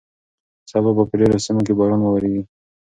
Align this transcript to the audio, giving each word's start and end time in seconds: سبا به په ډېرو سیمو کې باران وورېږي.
سبا 0.71 0.91
به 0.97 1.03
په 1.09 1.15
ډېرو 1.19 1.43
سیمو 1.45 1.61
کې 1.65 1.73
باران 1.79 2.01
وورېږي. 2.03 2.43